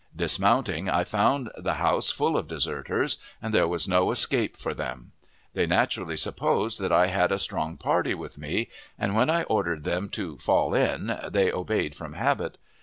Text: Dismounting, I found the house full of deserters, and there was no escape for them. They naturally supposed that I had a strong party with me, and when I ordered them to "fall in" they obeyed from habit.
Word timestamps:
Dismounting, 0.15 0.89
I 0.89 1.03
found 1.03 1.51
the 1.55 1.75
house 1.75 2.09
full 2.09 2.35
of 2.35 2.47
deserters, 2.47 3.17
and 3.39 3.53
there 3.53 3.67
was 3.67 3.87
no 3.87 4.09
escape 4.09 4.57
for 4.57 4.73
them. 4.73 5.11
They 5.53 5.67
naturally 5.67 6.17
supposed 6.17 6.81
that 6.81 6.91
I 6.91 7.05
had 7.05 7.31
a 7.31 7.37
strong 7.37 7.77
party 7.77 8.15
with 8.15 8.35
me, 8.35 8.69
and 8.97 9.13
when 9.15 9.29
I 9.29 9.43
ordered 9.43 9.83
them 9.83 10.09
to 10.09 10.37
"fall 10.39 10.73
in" 10.73 11.15
they 11.29 11.51
obeyed 11.51 11.93
from 11.93 12.13
habit. 12.13 12.57